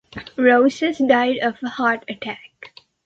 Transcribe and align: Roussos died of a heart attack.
Roussos 0.35 0.97
died 1.07 1.37
of 1.43 1.61
a 1.61 1.69
heart 1.69 2.05
attack. 2.07 2.73